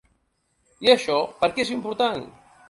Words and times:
I 0.87 0.91
això 0.93 1.19
per 1.43 1.51
què 1.59 1.67
és 1.67 1.73
important? 1.77 2.27